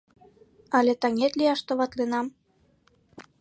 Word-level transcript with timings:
Але 0.77 0.93
таҥет 1.01 1.33
лияш 1.39 1.61
товатленам? 1.67 2.27